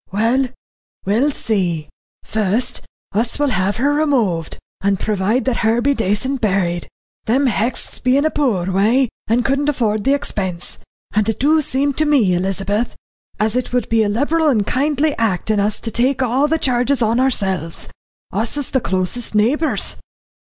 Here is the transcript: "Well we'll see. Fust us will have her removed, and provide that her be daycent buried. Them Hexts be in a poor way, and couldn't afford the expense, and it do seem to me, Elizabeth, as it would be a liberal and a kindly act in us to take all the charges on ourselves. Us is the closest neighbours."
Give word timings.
"Well 0.11 0.47
we'll 1.05 1.29
see. 1.29 1.87
Fust 2.23 2.81
us 3.11 3.37
will 3.37 3.49
have 3.51 3.75
her 3.75 3.93
removed, 3.93 4.57
and 4.81 4.99
provide 4.99 5.45
that 5.45 5.57
her 5.57 5.79
be 5.79 5.93
daycent 5.93 6.41
buried. 6.41 6.87
Them 7.25 7.45
Hexts 7.45 7.99
be 8.01 8.17
in 8.17 8.25
a 8.25 8.31
poor 8.31 8.71
way, 8.71 9.09
and 9.27 9.45
couldn't 9.45 9.69
afford 9.69 10.03
the 10.03 10.15
expense, 10.15 10.79
and 11.13 11.29
it 11.29 11.39
do 11.39 11.61
seem 11.61 11.93
to 11.93 12.05
me, 12.05 12.33
Elizabeth, 12.33 12.95
as 13.39 13.55
it 13.55 13.73
would 13.73 13.89
be 13.89 14.01
a 14.01 14.09
liberal 14.09 14.49
and 14.49 14.61
a 14.61 14.63
kindly 14.63 15.15
act 15.19 15.51
in 15.51 15.59
us 15.59 15.79
to 15.81 15.91
take 15.91 16.23
all 16.23 16.47
the 16.47 16.57
charges 16.57 17.03
on 17.03 17.19
ourselves. 17.19 17.87
Us 18.33 18.57
is 18.57 18.71
the 18.71 18.81
closest 18.81 19.35
neighbours." 19.35 19.97